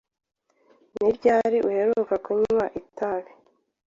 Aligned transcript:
Ni 0.95 1.09
ryari 1.17 1.57
uheruka 1.69 2.15
kunywa 2.25 2.65
itabi? 2.81 3.31